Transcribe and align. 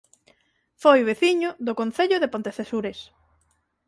Foi 0.83 0.99
veciño 1.09 1.49
do 1.67 1.73
Concello 1.79 2.17
de 2.19 2.31
Pontecesures 2.33 2.99